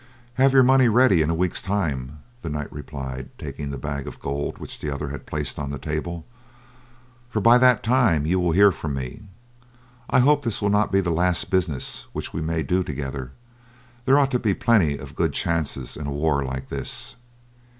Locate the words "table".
5.77-6.25